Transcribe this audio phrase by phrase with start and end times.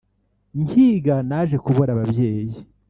[0.63, 2.57] Nkiga naje kubura ababyeyi